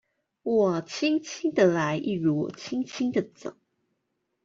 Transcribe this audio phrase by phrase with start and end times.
[0.41, 3.55] 我輕輕地來一如我輕輕的走